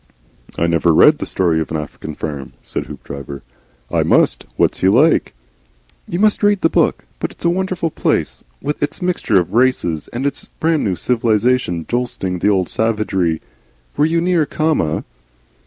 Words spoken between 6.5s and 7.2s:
the book.